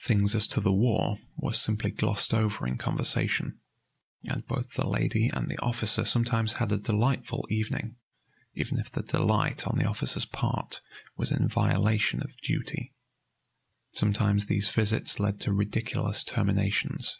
Things 0.00 0.36
as 0.36 0.46
to 0.46 0.60
the 0.60 0.72
war 0.72 1.18
were 1.36 1.52
simply 1.52 1.90
glossed 1.90 2.32
over 2.32 2.64
in 2.64 2.78
conversation, 2.78 3.58
and 4.22 4.46
both 4.46 4.74
the 4.74 4.86
lady 4.86 5.26
and 5.30 5.48
the 5.48 5.58
officer 5.60 6.04
sometimes 6.04 6.52
had 6.52 6.70
a 6.70 6.76
delightful 6.78 7.44
evening, 7.50 7.96
even 8.54 8.78
if 8.78 8.88
the 8.92 9.02
delight 9.02 9.66
on 9.66 9.76
the 9.76 9.88
officer's 9.88 10.26
part 10.26 10.80
was 11.16 11.32
in 11.32 11.48
violation 11.48 12.22
of 12.22 12.36
duty. 12.40 12.94
Sometimes 13.90 14.46
these 14.46 14.68
visits 14.68 15.18
led 15.18 15.40
to 15.40 15.52
ridiculous 15.52 16.22
terminations. 16.22 17.18